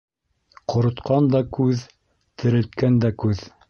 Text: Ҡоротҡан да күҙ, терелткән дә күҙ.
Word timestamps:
Ҡоротҡан 0.73 1.29
да 1.37 1.43
күҙ, 1.59 1.87
терелткән 2.45 3.03
дә 3.07 3.17
күҙ. 3.27 3.51